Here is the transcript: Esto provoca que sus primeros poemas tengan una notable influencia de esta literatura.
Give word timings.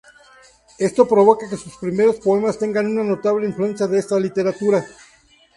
Esto 0.79 1.07
provoca 1.07 1.47
que 1.47 1.57
sus 1.57 1.77
primeros 1.77 2.15
poemas 2.15 2.57
tengan 2.57 2.87
una 2.87 3.03
notable 3.03 3.45
influencia 3.45 3.85
de 3.85 3.99
esta 3.99 4.19
literatura. 4.19 4.83